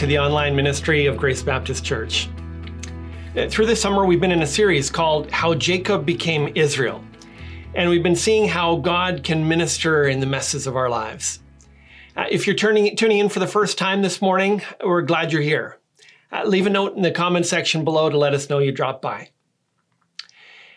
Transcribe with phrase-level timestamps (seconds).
[0.00, 2.30] to the online ministry of Grace Baptist Church.
[3.36, 7.04] Uh, Through the summer, we've been in a series called How Jacob Became Israel.
[7.74, 11.40] And we've been seeing how God can minister in the messes of our lives.
[12.16, 15.42] Uh, if you're turning, tuning in for the first time this morning, we're glad you're
[15.42, 15.76] here.
[16.32, 19.02] Uh, leave a note in the comment section below to let us know you dropped
[19.02, 19.28] by.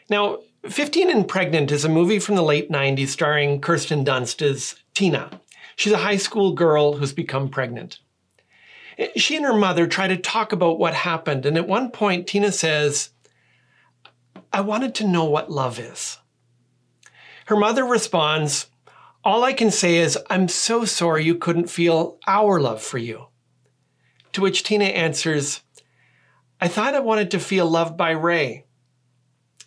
[0.10, 4.76] Now, 15 and Pregnant is a movie from the late 90s starring Kirsten Dunst as
[4.94, 5.40] Tina.
[5.78, 8.00] She's a high school girl who's become pregnant.
[9.16, 12.52] She and her mother try to talk about what happened, and at one point, Tina
[12.52, 13.10] says,
[14.52, 16.20] I wanted to know what love is.
[17.48, 18.68] Her mother responds,
[19.24, 23.28] All I can say is, I'm so sorry you couldn't feel our love for you.
[24.34, 25.62] To which Tina answers,
[26.62, 28.66] I thought I wanted to feel loved by Ray.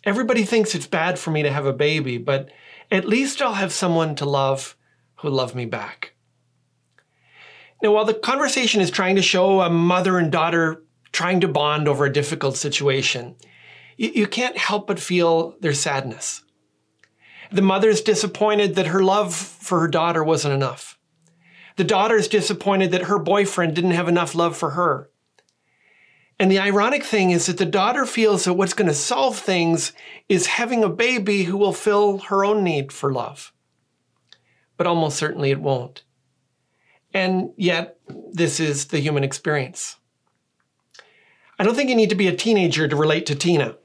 [0.03, 2.49] Everybody thinks it's bad for me to have a baby, but
[2.89, 4.77] at least I'll have someone to love
[5.17, 6.13] who love me back.
[7.81, 11.87] Now, while the conversation is trying to show a mother and daughter trying to bond
[11.87, 13.35] over a difficult situation,
[13.97, 16.43] you, you can't help but feel their sadness.
[17.51, 20.97] The mother's disappointed that her love for her daughter wasn't enough.
[21.77, 25.09] The daughter's disappointed that her boyfriend didn't have enough love for her.
[26.39, 29.93] And the ironic thing is that the daughter feels that what's going to solve things
[30.27, 33.53] is having a baby who will fill her own need for love
[34.77, 36.03] but almost certainly it won't.
[37.17, 37.97] And yet,
[38.31, 39.95] this is the human experience.
[41.57, 43.75] I don't think you need to be a teenager to relate to Tina.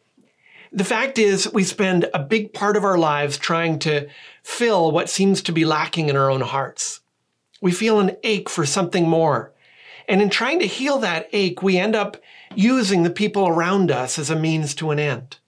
[0.70, 4.06] The fact is, we spend a big part of our lives trying to
[4.42, 7.00] fill what seems to be lacking in our own hearts.
[7.62, 9.54] We feel an ache for something more.
[10.06, 12.18] And in trying to heal that ache, we end up
[12.54, 15.38] using the people around us as a means to an end,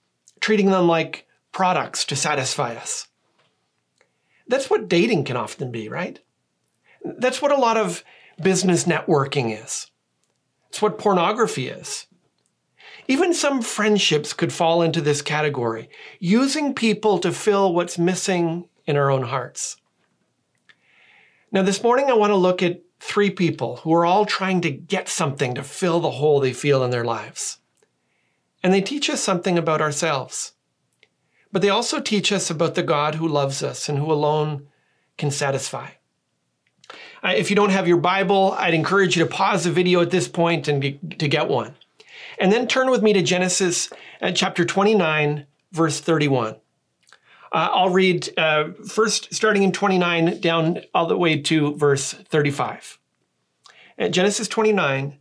[0.41, 3.09] treating them like products to satisfy us.
[4.49, 6.19] That's what dating can often be, right?
[7.05, 8.05] That's what a lot of
[8.43, 9.91] business networking is.
[10.69, 12.07] It's what pornography is.
[13.07, 18.97] Even some friendships could fall into this category, using people to fill what's missing in
[18.97, 19.77] our own hearts.
[21.53, 24.71] Now, this morning, I want to look at three people who are all trying to
[24.71, 27.59] get something to fill the hole they feel in their lives.
[28.63, 30.55] And they teach us something about ourselves
[31.55, 34.67] but they also teach us about the God who loves us and who alone
[35.17, 35.91] can satisfy.
[37.25, 40.29] If you don't have your Bible, I'd encourage you to pause the video at this
[40.29, 40.83] point and
[41.19, 41.75] to get one.
[42.39, 43.91] And then turn with me to Genesis
[44.21, 46.55] uh, chapter 29, verse 31.
[46.55, 52.99] Uh, I'll read uh, first starting in 29 down all the way to verse 35.
[53.99, 55.19] Uh, Genesis 29,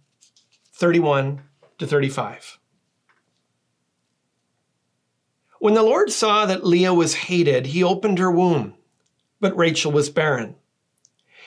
[0.73, 1.41] 31
[1.77, 2.59] to 35.
[5.59, 8.73] When the Lord saw that Leah was hated, he opened her womb,
[9.39, 10.55] but Rachel was barren.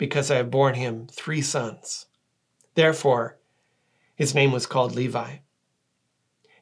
[0.00, 2.06] because I have borne him three sons.
[2.74, 3.36] Therefore
[4.14, 5.36] his name was called Levi.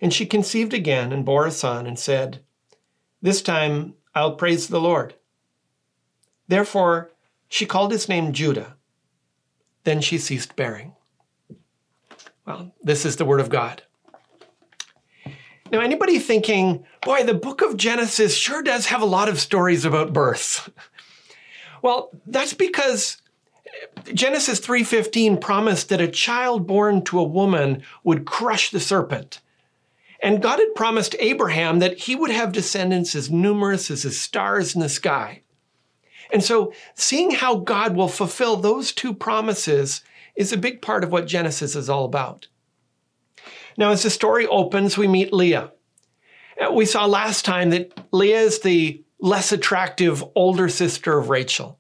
[0.01, 2.41] And she conceived again and bore a son and said,
[3.23, 5.15] This time I'll praise the Lord.
[6.49, 7.13] Therefore
[7.49, 8.75] she called his name Judah.
[9.85, 10.97] Then she ceased bearing.
[12.45, 13.85] Well, this is the word of God.
[15.71, 19.85] Now, anybody thinking, boy, the book of Genesis sure does have a lot of stories
[19.85, 20.69] about births.
[21.83, 23.23] well, that's because
[24.13, 29.41] Genesis 3:15 promised that a child born to a woman would crush the serpent.
[30.21, 34.75] And God had promised Abraham that he would have descendants as numerous as the stars
[34.75, 35.43] in the sky.
[36.33, 40.03] And so, seeing how God will fulfill those two promises
[40.35, 42.49] is a big part of what Genesis is all about.
[43.77, 45.73] Now, as the story opens, we meet Leah.
[46.61, 51.78] Uh, we saw last time that Leah is the less attractive older sister of Rachel.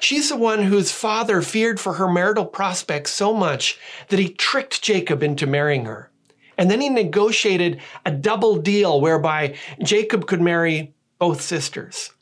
[0.00, 3.78] She's the one whose father feared for her marital prospects so much
[4.08, 6.10] that he tricked Jacob into marrying her.
[6.56, 12.12] And then he negotiated a double deal whereby Jacob could marry both sisters.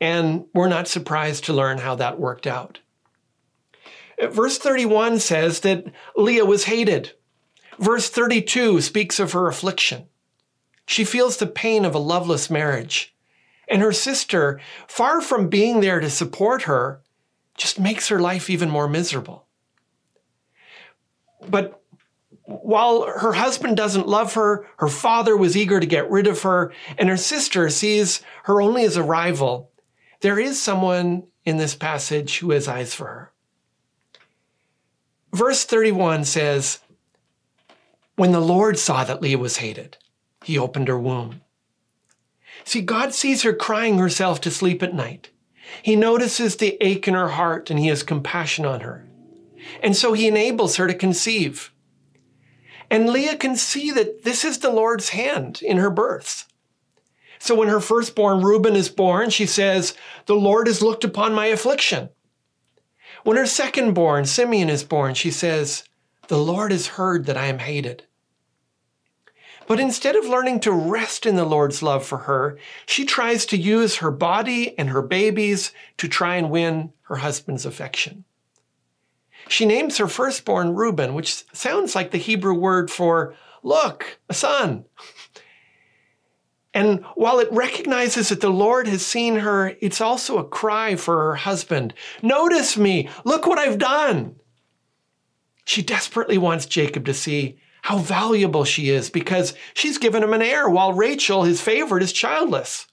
[0.00, 2.80] And we're not surprised to learn how that worked out.
[4.22, 5.86] Verse 31 says that
[6.16, 7.12] Leah was hated.
[7.78, 10.06] Verse 32 speaks of her affliction.
[10.86, 13.13] She feels the pain of a loveless marriage.
[13.68, 17.02] And her sister, far from being there to support her,
[17.56, 19.46] just makes her life even more miserable.
[21.48, 21.80] But
[22.44, 26.72] while her husband doesn't love her, her father was eager to get rid of her,
[26.98, 29.70] and her sister sees her only as a rival,
[30.20, 33.32] there is someone in this passage who has eyes for her.
[35.32, 36.80] Verse 31 says,
[38.16, 39.96] When the Lord saw that Leah was hated,
[40.44, 41.40] he opened her womb.
[42.64, 45.30] See, God sees her crying herself to sleep at night.
[45.82, 49.06] He notices the ache in her heart and he has compassion on her.
[49.82, 51.72] And so he enables her to conceive.
[52.90, 56.46] And Leah can see that this is the Lord's hand in her births.
[57.38, 59.94] So when her firstborn Reuben is born, she says,
[60.26, 62.10] The Lord has looked upon my affliction.
[63.22, 65.84] When her secondborn Simeon is born, she says,
[66.28, 68.04] The Lord has heard that I am hated.
[69.66, 73.56] But instead of learning to rest in the Lord's love for her, she tries to
[73.56, 78.24] use her body and her babies to try and win her husband's affection.
[79.48, 84.84] She names her firstborn Reuben, which sounds like the Hebrew word for look, a son.
[86.72, 91.16] And while it recognizes that the Lord has seen her, it's also a cry for
[91.18, 94.36] her husband Notice me, look what I've done.
[95.64, 100.40] She desperately wants Jacob to see how valuable she is because she's given him an
[100.40, 102.86] heir while Rachel, his favorite, is childless.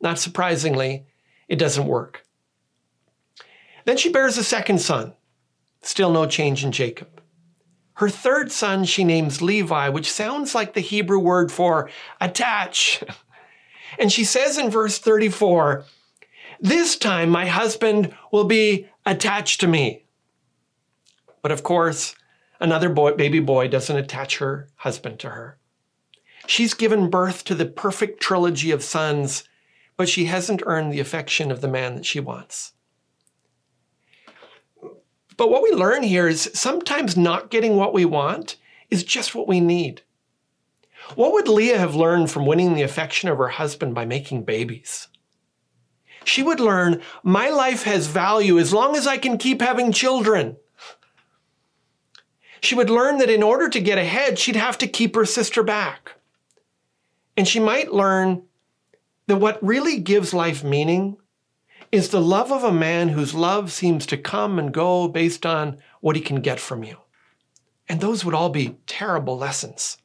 [0.00, 1.06] Not surprisingly,
[1.48, 2.24] it doesn't work.
[3.84, 5.14] Then she bears a second son.
[5.82, 7.20] Still no change in Jacob.
[7.94, 11.90] Her third son she names Levi, which sounds like the Hebrew word for
[12.20, 13.02] attach.
[13.98, 15.84] And she says in verse 34,
[16.60, 20.04] This time my husband will be attached to me.
[21.40, 22.15] But of course,
[22.60, 25.58] another boy, baby boy doesn't attach her husband to her.
[26.46, 29.44] She's given birth to the perfect trilogy of sons,
[29.96, 32.72] but she hasn't earned the affection of the man that she wants.
[35.36, 38.56] But what we learn here is sometimes not getting what we want
[38.90, 40.02] is just what we need.
[41.14, 45.08] What would Leah have learned from winning the affection of her husband by making babies?
[46.24, 50.56] She would learn my life has value as long as I can keep having children.
[52.60, 55.62] She would learn that in order to get ahead, she'd have to keep her sister
[55.62, 56.12] back.
[57.36, 58.42] And she might learn
[59.26, 61.16] that what really gives life meaning
[61.92, 65.78] is the love of a man whose love seems to come and go based on
[66.00, 66.96] what he can get from you.
[67.88, 69.98] And those would all be terrible lessons.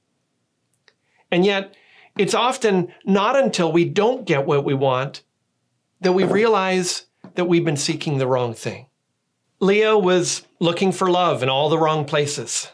[1.32, 1.76] And yet,
[2.18, 5.24] it's often not until we don't get what we want
[6.02, 7.06] that we realize
[7.36, 8.88] that we've been seeking the wrong thing.
[9.62, 12.70] Leah was looking for love in all the wrong places.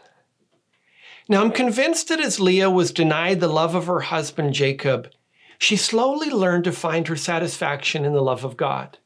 [1.27, 5.11] Now, I'm convinced that as Leah was denied the love of her husband Jacob,
[5.59, 8.97] she slowly learned to find her satisfaction in the love of God.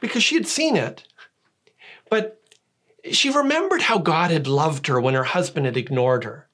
[0.00, 1.06] Because she had seen it.
[2.08, 2.40] But
[3.12, 6.48] she remembered how God had loved her when her husband had ignored her.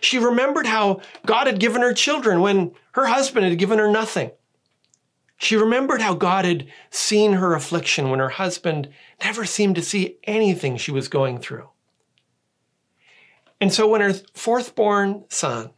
[0.00, 4.32] She remembered how God had given her children when her husband had given her nothing.
[5.38, 8.88] She remembered how God had seen her affliction when her husband
[9.24, 11.70] never seemed to see anything she was going through.
[13.60, 15.70] And so when her fourth born son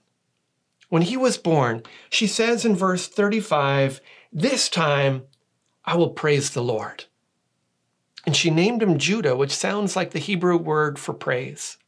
[0.90, 4.00] when he was born, she says in verse 35,
[4.32, 5.23] This time
[5.84, 7.04] I will praise the Lord.
[8.26, 11.78] And she named him Judah, which sounds like the Hebrew word for praise.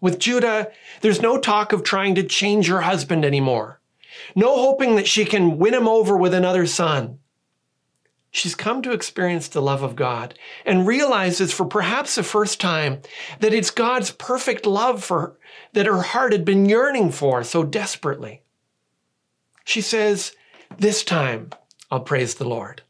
[0.00, 3.77] With Judah, there's no talk of trying to change her husband anymore,
[4.34, 7.18] no hoping that she can win him over with another son.
[8.30, 13.00] She's come to experience the love of God and realizes for perhaps the first time
[13.40, 15.38] that it's God's perfect love for her
[15.72, 18.42] that her heart had been yearning for so desperately.
[19.64, 20.34] She says,
[20.78, 21.50] This time
[21.90, 22.82] I'll praise the Lord.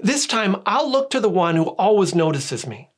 [0.00, 2.90] This time I'll look to the one who always notices me.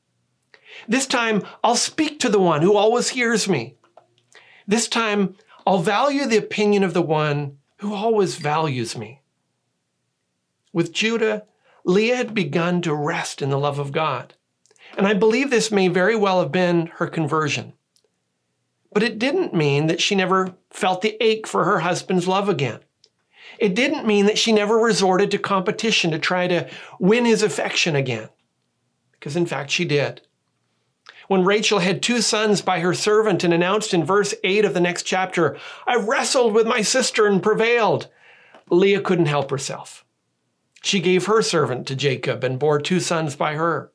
[0.89, 3.77] This time I'll speak to the one who always hears me.
[4.67, 9.23] This time I'll value the opinion of the one who always values me.
[10.73, 11.45] With Judah,
[11.85, 14.35] Leah had begun to rest in the love of God.
[14.97, 17.73] And I believe this may very well have been her conversion.
[18.93, 22.81] But it didn't mean that she never felt the ache for her husband's love again.
[23.59, 26.69] It didn't mean that she never resorted to competition to try to
[26.99, 28.29] win his affection again.
[29.13, 30.23] Because in fact, she did.
[31.29, 34.81] When Rachel had two sons by her servant and announced in verse 8 of the
[34.81, 38.09] next chapter, I wrestled with my sister and prevailed,
[38.71, 40.05] Leah couldn't help herself.
[40.83, 43.91] She gave her servant to Jacob and bore two sons by her.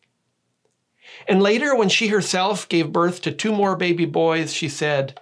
[1.28, 5.20] And later, when she herself gave birth to two more baby boys, she said,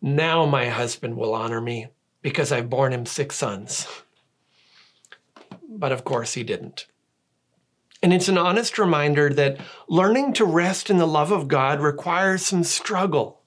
[0.00, 1.88] Now my husband will honor me
[2.22, 3.86] because I've borne him six sons.
[5.68, 6.86] But of course, he didn't.
[8.04, 9.56] And it's an honest reminder that
[9.88, 13.40] learning to rest in the love of God requires some struggle.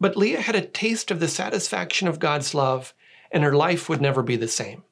[0.00, 2.94] But Leah had a taste of the satisfaction of God's love,
[3.30, 4.82] and her life would never be the same.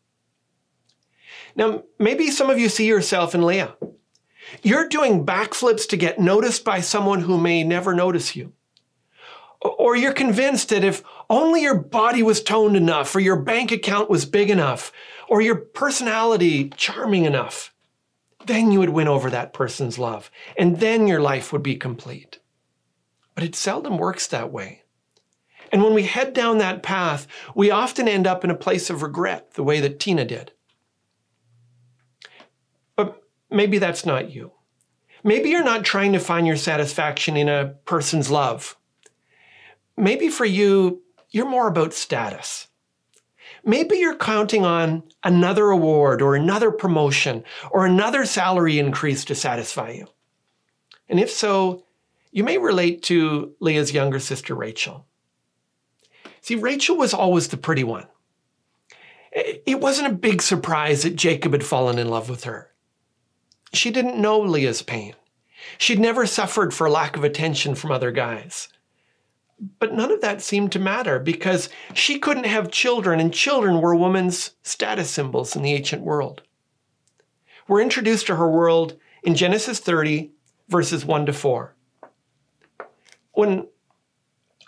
[1.57, 3.75] Now, maybe some of you see yourself in Leah.
[4.63, 8.53] You're doing backflips to get noticed by someone who may never notice you.
[9.63, 14.11] Or you're convinced that if only your body was toned enough, or your bank account
[14.11, 14.93] was big enough,
[15.27, 17.71] or your personality charming enough,
[18.47, 22.39] then you would win over that person's love, and then your life would be complete.
[23.35, 24.83] But it seldom works that way.
[25.73, 29.03] And when we head down that path, we often end up in a place of
[29.03, 30.53] regret, the way that Tina did.
[32.95, 34.53] But maybe that's not you.
[35.25, 38.77] Maybe you're not trying to find your satisfaction in a person's love.
[39.97, 42.69] Maybe for you, you're more about status.
[43.65, 49.93] Maybe you're counting on another award or another promotion or another salary increase to satisfy
[49.93, 50.07] you.
[51.09, 51.85] And if so,
[52.31, 55.07] you may relate to Leah's younger sister, Rachel.
[56.41, 58.07] See, Rachel was always the pretty one.
[59.33, 62.71] It wasn't a big surprise that Jacob had fallen in love with her.
[63.73, 65.15] She didn't know Leah's pain.
[65.79, 68.69] She'd never suffered for lack of attention from other guys.
[69.79, 73.95] But none of that seemed to matter because she couldn't have children, and children were
[73.95, 76.43] women's status symbols in the ancient world.
[77.69, 80.33] We're introduced to her world in Genesis 30,
[80.69, 81.75] verses 1 to 4.
[83.33, 83.67] When,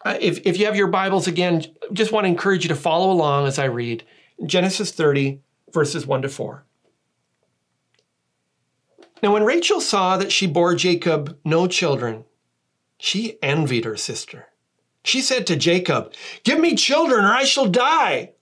[0.04, 3.10] uh, if, if you have your Bibles again, just want to encourage you to follow
[3.10, 4.04] along as I read
[4.44, 5.40] Genesis 30,
[5.72, 6.64] verses 1 to 4.
[9.22, 12.24] Now, when Rachel saw that she bore Jacob no children,
[12.98, 14.48] she envied her sister.
[15.06, 18.32] She said to Jacob, Give me children or I shall die.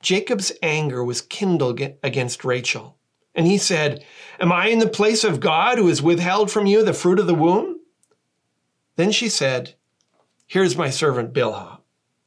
[0.00, 2.96] Jacob's anger was kindled against Rachel,
[3.34, 4.02] and he said,
[4.40, 7.26] Am I in the place of God who has withheld from you the fruit of
[7.26, 7.78] the womb?
[8.96, 9.74] Then she said,
[10.46, 11.80] Here's my servant Bilhah.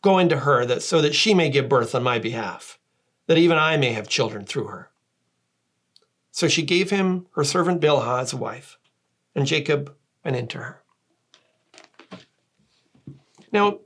[0.04, 2.78] Go into her that, so that she may give birth on my behalf,
[3.26, 4.92] that even I may have children through her.
[6.30, 8.78] So she gave him her servant Bilhah as a wife,
[9.34, 9.92] and Jacob
[10.24, 10.81] went into her.
[13.52, 13.80] Now,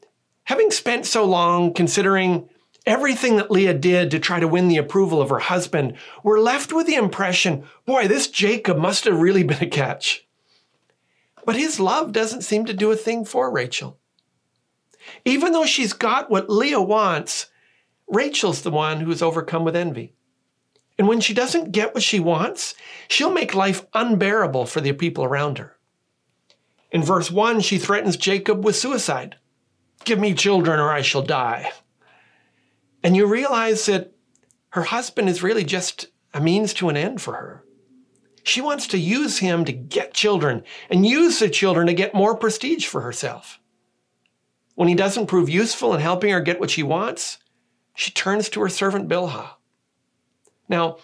[0.44, 2.50] having spent so long considering
[2.86, 6.72] everything that Leah did to try to win the approval of her husband, we're left
[6.72, 10.28] with the impression boy, this Jacob must have really been a catch.
[11.46, 14.00] But his love doesn't seem to do a thing for Rachel.
[15.24, 17.48] Even though she's got what Leah wants,
[18.08, 20.14] Rachel's the one who's overcome with envy.
[20.98, 22.74] And when she doesn't get what she wants,
[23.08, 25.76] she'll make life unbearable for the people around her.
[26.92, 29.36] In verse 1, she threatens Jacob with suicide
[30.06, 31.72] Give me children or I shall die.
[33.04, 34.14] And you realize that
[34.70, 37.64] her husband is really just a means to an end for her.
[38.44, 42.36] She wants to use him to get children and use the children to get more
[42.36, 43.60] prestige for herself.
[44.76, 47.40] When he doesn't prove useful in helping her get what she wants,
[47.96, 49.52] she turns to her servant Bilhah.
[50.70, 50.98] Now,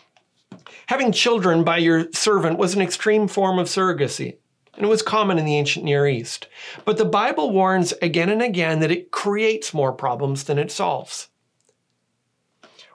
[0.88, 4.38] having children by your servant was an extreme form of surrogacy,
[4.76, 6.48] and it was common in the ancient Near East.
[6.86, 11.30] But the Bible warns again and again that it creates more problems than it solves.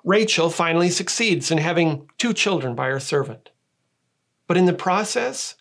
[0.04, 3.50] Rachel finally succeeds in having two children by her servant.
[4.46, 5.56] But in the process,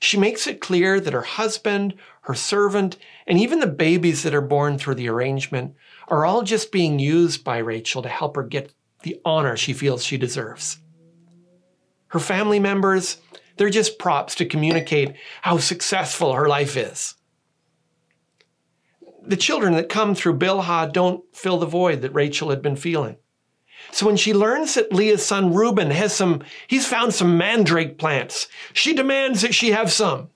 [0.00, 2.96] she makes it clear that her husband, her servant,
[3.26, 5.74] and even the babies that are born through the arrangement
[6.06, 8.72] are all just being used by Rachel to help her get
[9.02, 10.78] the honor she feels she deserves.
[12.08, 13.18] Her family members,
[13.58, 17.14] they're just props to communicate how successful her life is.
[19.22, 23.16] The children that come through Bilhah don't fill the void that Rachel had been feeling.
[23.92, 28.48] So when she learns that Leah's son Reuben has some, he's found some mandrake plants,
[28.72, 30.30] she demands that she have some.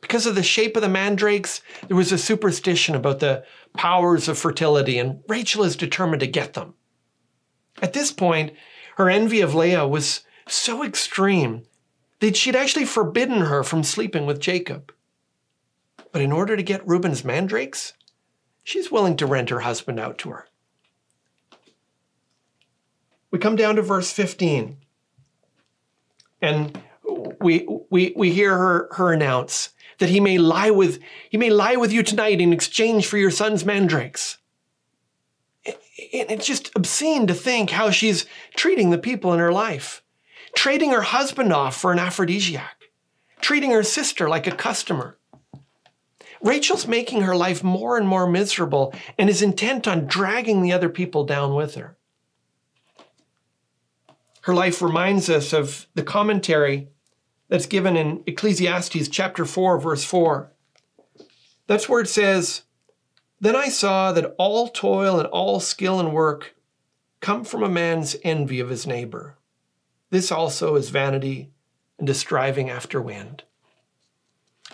[0.00, 4.38] Because of the shape of the mandrakes, there was a superstition about the powers of
[4.38, 6.74] fertility, and Rachel is determined to get them.
[7.80, 8.52] At this point,
[8.96, 11.62] her envy of Leah was so extreme
[12.22, 14.92] that she'd actually forbidden her from sleeping with Jacob.
[16.12, 17.94] But in order to get Reuben's mandrakes,
[18.62, 20.46] she's willing to rent her husband out to her.
[23.32, 24.76] We come down to verse 15.
[26.40, 26.80] And
[27.40, 31.74] we, we, we hear her, her announce that he may lie with he may lie
[31.74, 34.38] with you tonight in exchange for your son's mandrakes
[35.96, 40.02] it's just obscene to think how she's treating the people in her life,
[40.56, 42.84] trading her husband off for an aphrodisiac,
[43.40, 45.18] treating her sister like a customer.
[46.42, 50.88] Rachel's making her life more and more miserable and is intent on dragging the other
[50.88, 51.96] people down with her.
[54.42, 56.88] Her life reminds us of the commentary
[57.48, 60.50] that's given in Ecclesiastes chapter 4, verse 4.
[61.68, 62.62] That's where it says,
[63.40, 66.56] Then I saw that all toil and all skill and work
[67.20, 69.36] come from a man's envy of his neighbor.
[70.12, 71.48] This also is vanity
[71.98, 73.44] and a striving after wind.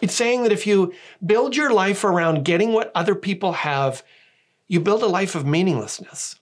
[0.02, 0.92] It's saying that if you
[1.24, 4.02] build your life around getting what other people have,
[4.66, 6.40] you build a life of meaninglessness.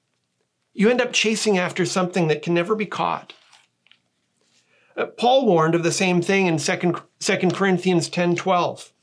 [0.72, 3.34] You end up chasing after something that can never be caught.
[4.96, 8.94] Uh, Paul warned of the same thing in 2, 2 Corinthians 10 12.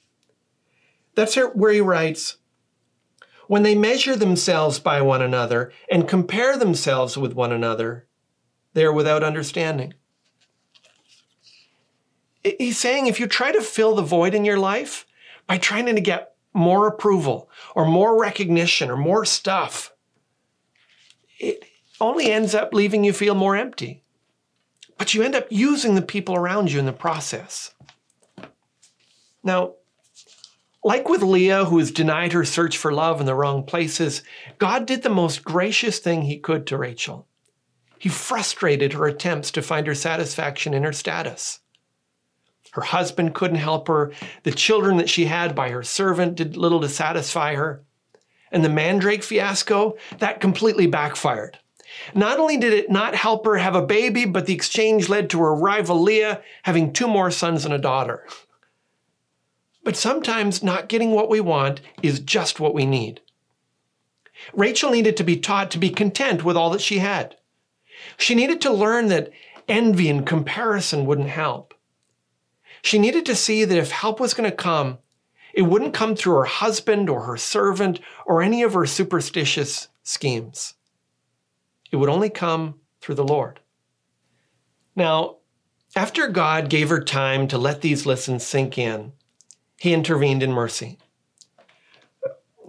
[1.14, 2.38] That's where he writes,
[3.46, 8.08] When they measure themselves by one another and compare themselves with one another,
[8.74, 9.94] they are without understanding.
[12.44, 15.06] He's saying if you try to fill the void in your life
[15.48, 19.94] by trying to get more approval or more recognition or more stuff,
[21.40, 21.64] it
[22.02, 24.04] only ends up leaving you feel more empty.
[24.98, 27.74] But you end up using the people around you in the process.
[29.44, 29.76] Now,
[30.84, 34.22] like with Leah, who has denied her search for love in the wrong places,
[34.58, 37.28] God did the most gracious thing he could to Rachel.
[38.04, 41.62] He frustrated her attempts to find her satisfaction in her status.
[42.72, 44.12] Her husband couldn't help her.
[44.44, 47.86] The children that she had by her servant did little to satisfy her.
[48.52, 51.60] And the mandrake fiasco, that completely backfired.
[52.14, 55.40] Not only did it not help her have a baby, but the exchange led to
[55.40, 58.28] her rival Leah having two more sons and a daughter.
[59.86, 63.22] But sometimes not getting what we want is just what we need.
[64.52, 67.38] Rachel needed to be taught to be content with all that she had.
[68.18, 69.32] She needed to learn that
[69.68, 71.74] envy and comparison wouldn't help.
[72.82, 74.98] She needed to see that if help was going to come,
[75.54, 80.74] it wouldn't come through her husband or her servant or any of her superstitious schemes.
[81.92, 83.60] It would only come through the Lord.
[84.96, 85.38] Now,
[85.96, 89.14] after God gave her time to let these lessons sink in,
[89.80, 90.98] he intervened in mercy.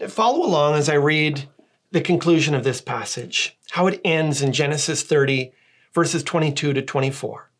[0.08, 1.48] Follow along as I read
[1.94, 5.52] the conclusion of this passage, how it ends in Genesis 30,
[5.92, 7.52] verses 22 to 24.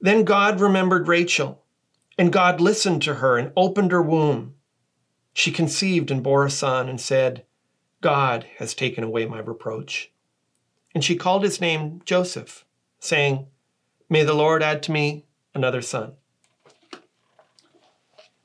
[0.00, 1.62] Then God remembered Rachel,
[2.16, 4.54] and God listened to her and opened her womb.
[5.34, 7.44] She conceived and bore a son and said,
[8.00, 10.10] God has taken away my reproach.
[10.94, 12.64] And she called his name Joseph,
[12.98, 13.46] saying,
[14.08, 16.14] May the Lord add to me another son.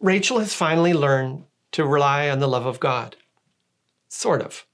[0.01, 3.15] Rachel has finally learned to rely on the love of God.
[4.15, 4.65] Sort of.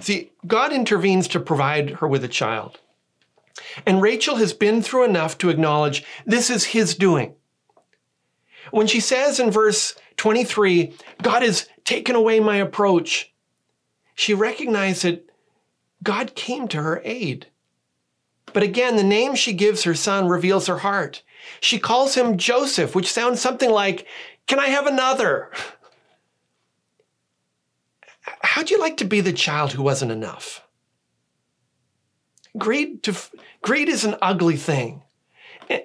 [0.00, 2.78] See, God intervenes to provide her with a child.
[3.84, 7.34] And Rachel has been through enough to acknowledge this is his doing.
[8.70, 13.32] When she says in verse 23, God has taken away my approach,
[14.14, 15.28] she recognized that
[16.04, 17.48] God came to her aid.
[18.52, 21.24] But again, the name she gives her son reveals her heart.
[21.60, 24.06] She calls him Joseph, which sounds something like,
[24.46, 25.50] Can I have another?
[28.46, 30.64] How'd you like to be the child who wasn't enough?
[32.56, 33.14] Greed, to,
[33.60, 35.02] greed is an ugly thing.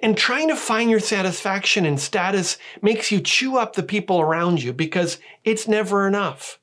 [0.00, 4.62] And trying to find your satisfaction in status makes you chew up the people around
[4.62, 6.60] you because it's never enough.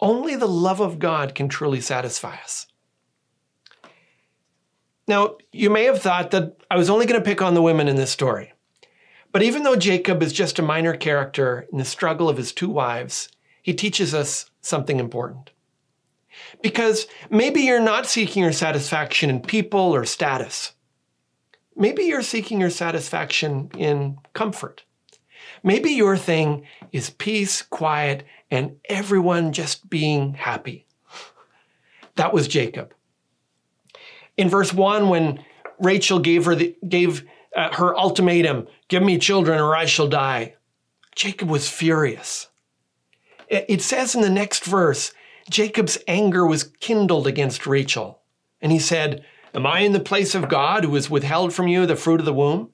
[0.00, 2.66] Only the love of God can truly satisfy us.
[5.06, 7.88] Now, you may have thought that I was only going to pick on the women
[7.88, 8.54] in this story.
[9.32, 12.70] But even though Jacob is just a minor character in the struggle of his two
[12.70, 13.28] wives,
[13.66, 15.50] he teaches us something important.
[16.62, 20.74] Because maybe you're not seeking your satisfaction in people or status.
[21.74, 24.84] Maybe you're seeking your satisfaction in comfort.
[25.64, 30.86] Maybe your thing is peace, quiet, and everyone just being happy.
[32.14, 32.94] That was Jacob.
[34.36, 35.44] In verse 1, when
[35.80, 37.24] Rachel gave her, the, gave,
[37.56, 40.54] uh, her ultimatum, Give me children or I shall die,
[41.16, 42.46] Jacob was furious.
[43.48, 45.12] It says in the next verse
[45.48, 48.20] Jacob's anger was kindled against Rachel.
[48.60, 51.86] And he said, Am I in the place of God who has withheld from you
[51.86, 52.70] the fruit of the womb?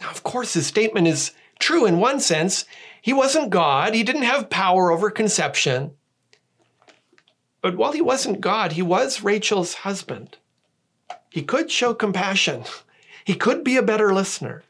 [0.00, 2.64] Now, of course, his statement is true in one sense.
[3.00, 5.92] He wasn't God, he didn't have power over conception.
[7.62, 10.38] But while he wasn't God, he was Rachel's husband.
[11.28, 12.64] He could show compassion,
[13.24, 14.62] he could be a better listener.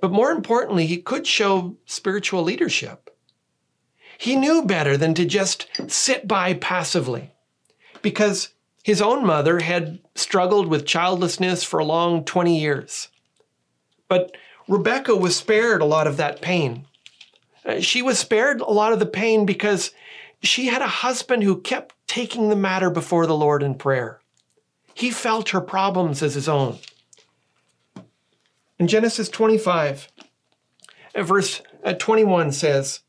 [0.00, 3.07] But more importantly, he could show spiritual leadership.
[4.18, 7.30] He knew better than to just sit by passively
[8.02, 8.48] because
[8.82, 13.08] his own mother had struggled with childlessness for a long 20 years.
[14.08, 16.84] But Rebecca was spared a lot of that pain.
[17.64, 19.92] Uh, she was spared a lot of the pain because
[20.42, 24.20] she had a husband who kept taking the matter before the Lord in prayer.
[24.94, 26.78] He felt her problems as his own.
[28.80, 30.08] In Genesis 25,
[31.14, 33.00] uh, verse uh, 21 says,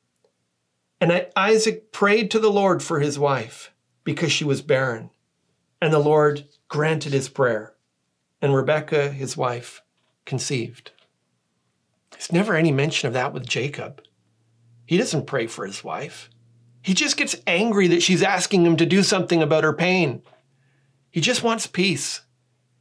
[1.02, 3.72] And Isaac prayed to the Lord for his wife
[4.04, 5.12] because she was barren.
[5.82, 7.74] And the Lord granted his prayer.
[8.42, 9.82] And Rebekah, his wife,
[10.26, 10.92] conceived.
[12.12, 14.04] There's never any mention of that with Jacob.
[14.86, 16.30] He doesn't pray for his wife.
[16.82, 20.22] He just gets angry that she's asking him to do something about her pain.
[21.12, 22.22] He just wants peace.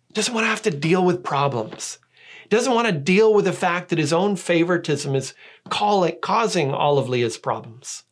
[0.08, 1.98] He doesn't want to have to deal with problems.
[2.42, 5.34] He doesn't want to deal with the fact that his own favoritism is
[5.68, 8.04] causing all of Leah's problems.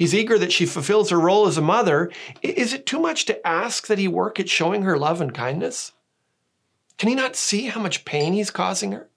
[0.00, 2.10] He's eager that she fulfills her role as a mother.
[2.40, 5.92] Is it too much to ask that he work at showing her love and kindness?
[6.96, 9.10] Can he not see how much pain he's causing her?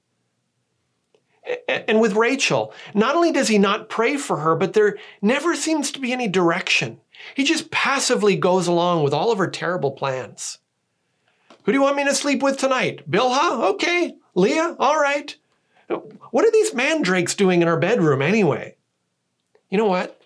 [1.69, 5.89] And with Rachel, not only does he not pray for her, but there never seems
[5.93, 7.00] to be any direction.
[7.34, 10.58] He just passively goes along with all of her terrible plans.
[11.63, 13.10] Who do you want me to sleep with tonight?
[13.10, 13.72] Bilhah?
[13.76, 14.15] Okay.
[14.36, 14.76] Leah?
[14.78, 15.34] All right.
[15.88, 18.76] What are these mandrakes doing in our bedroom anyway?
[19.69, 20.19] You know what?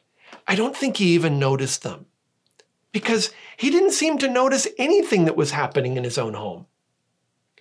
[0.47, 2.05] I don't think he even noticed them
[2.91, 6.67] because he didn't seem to notice anything that was happening in his own home.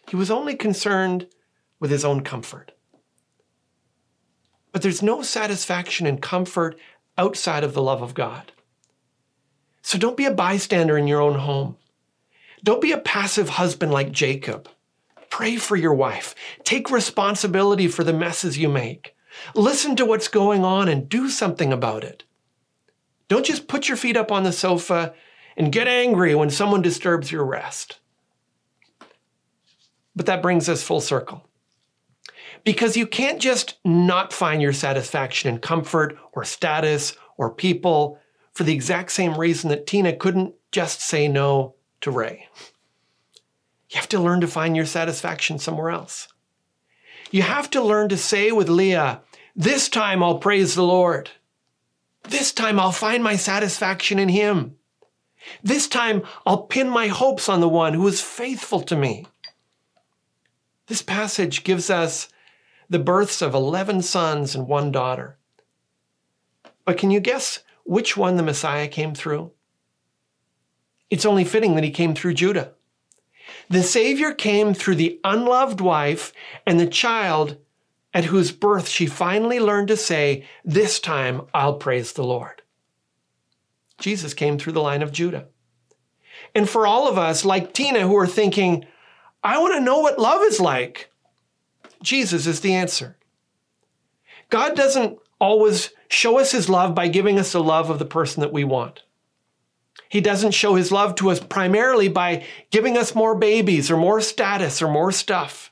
[0.09, 1.27] He was only concerned
[1.81, 2.72] with his own comfort.
[4.72, 6.79] But there's no satisfaction and comfort
[7.18, 8.53] outside of the love of God.
[9.83, 11.77] So don't be a bystander in your own home.
[12.62, 14.68] Don't be a passive husband like Jacob.
[15.31, 16.35] Pray for your wife.
[16.62, 19.14] Take responsibility for the messes you make.
[19.55, 22.25] Listen to what's going on and do something about it.
[23.29, 25.15] Don't just put your feet up on the sofa
[25.57, 27.99] and get angry when someone disturbs your rest.
[30.15, 31.47] But that brings us full circle
[32.65, 38.19] because you can't just not find your satisfaction in comfort or status or people
[38.53, 42.49] for the exact same reason that Tina couldn't just say no to Ray.
[43.91, 46.29] You have to learn to find your satisfaction somewhere else.
[47.31, 49.23] You have to learn to say with Leah,
[49.55, 51.31] This time I'll praise the Lord.
[52.29, 54.77] This time I'll find my satisfaction in Him.
[55.62, 59.27] This time I'll pin my hopes on the one who is faithful to me.
[60.87, 62.29] This passage gives us
[62.89, 65.37] the births of 11 sons and one daughter.
[66.85, 69.53] But can you guess which one the Messiah came through?
[71.11, 72.73] It's only fitting that he came through Judah.
[73.69, 76.33] The Savior came through the unloved wife
[76.67, 77.59] and the child
[78.16, 82.62] at whose birth she finally learned to say, This time I'll praise the Lord.
[83.98, 85.48] Jesus came through the line of Judah.
[86.55, 88.87] And for all of us, like Tina, who are thinking,
[89.44, 91.11] I want to know what love is like.
[92.02, 93.18] Jesus is the answer.
[94.48, 98.40] God doesn't always show us his love by giving us the love of the person
[98.40, 99.02] that we want.
[100.09, 104.22] He doesn't show his love to us primarily by giving us more babies or more
[104.22, 105.70] status or more stuff.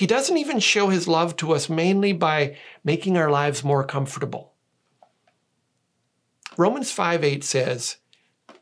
[0.00, 4.54] He doesn't even show his love to us mainly by making our lives more comfortable.
[6.56, 7.98] Romans 5 8 says,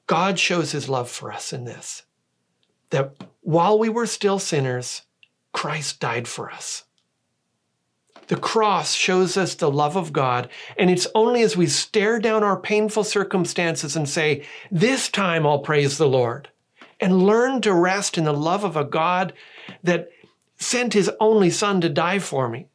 [0.09, 2.03] God shows his love for us in this
[2.90, 5.03] that while we were still sinners,
[5.53, 6.87] Christ died for us.
[8.27, 12.42] The cross shows us the love of God, and it's only as we stare down
[12.42, 16.48] our painful circumstances and say, This time I'll praise the Lord,
[16.98, 19.35] and learn to rest in the love of a God
[19.85, 20.09] that
[20.58, 22.68] sent his only Son to die for me.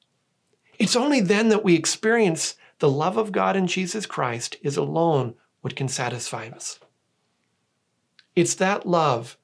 [0.80, 5.36] It's only then that we experience the love of God in Jesus Christ is alone
[5.62, 6.80] what can satisfy us.
[8.36, 9.38] It's that love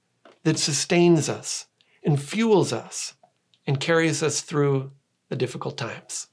[0.43, 1.67] that sustains us
[2.04, 3.13] and fuels us
[3.67, 4.91] and carries us through
[5.30, 6.28] the difficult times.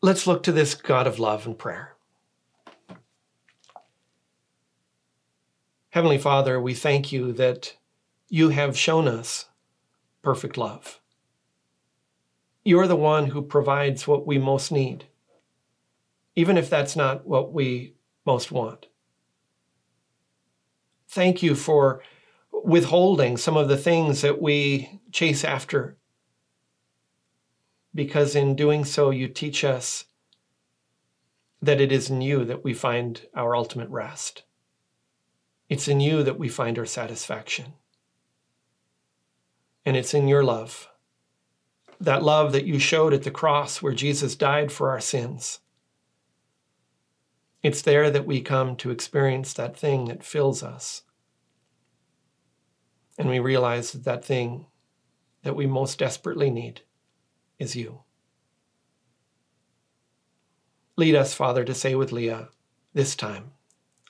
[0.00, 1.94] Let's look to this God of love and prayer.
[5.90, 7.76] Heavenly Father, we thank you that
[8.28, 9.46] you have shown us
[10.22, 11.01] perfect love.
[12.64, 15.06] You're the one who provides what we most need,
[16.36, 17.94] even if that's not what we
[18.24, 18.86] most want.
[21.08, 22.02] Thank you for
[22.52, 25.96] withholding some of the things that we chase after
[27.94, 30.04] because in doing so, you teach us
[31.60, 34.44] that it is in you that we find our ultimate rest.
[35.68, 37.74] It's in you that we find our satisfaction.
[39.84, 40.88] And it's in your love,
[42.02, 45.60] that love that you showed at the cross where Jesus died for our sins.
[47.62, 51.02] It's there that we come to experience that thing that fills us.
[53.16, 54.66] And we realize that that thing
[55.44, 56.80] that we most desperately need
[57.60, 58.00] is you.
[60.96, 62.48] Lead us, Father, to say with Leah,
[62.92, 63.52] This time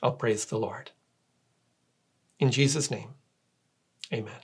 [0.02, 0.92] I'll praise the Lord.
[2.38, 3.10] In Jesus' name,
[4.12, 4.40] amen.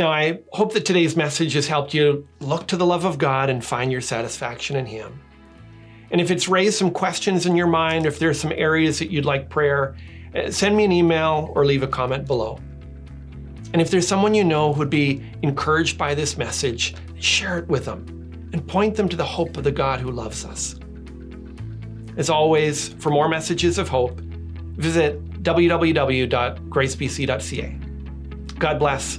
[0.00, 3.50] Now, I hope that today's message has helped you look to the love of God
[3.50, 5.20] and find your satisfaction in Him.
[6.10, 9.10] And if it's raised some questions in your mind, or if there's some areas that
[9.10, 9.94] you'd like prayer,
[10.34, 12.58] uh, send me an email or leave a comment below.
[13.74, 17.84] And if there's someone you know who'd be encouraged by this message, share it with
[17.84, 18.06] them
[18.54, 20.76] and point them to the hope of the God who loves us.
[22.16, 27.78] As always, for more messages of hope, visit www.gracebc.ca.
[28.58, 29.18] God bless